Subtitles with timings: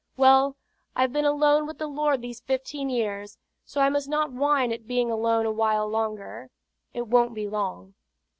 [0.17, 0.55] "Well,
[0.95, 4.87] I've been alone with the Lord these fifteen years, so I must not whine at
[4.87, 6.49] being alone a while longer
[6.91, 7.93] it won't be long."